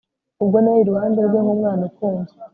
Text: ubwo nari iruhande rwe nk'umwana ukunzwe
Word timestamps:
ubwo 0.43 0.57
nari 0.63 0.79
iruhande 0.83 1.19
rwe 1.27 1.39
nk'umwana 1.43 1.81
ukunzwe 1.89 2.37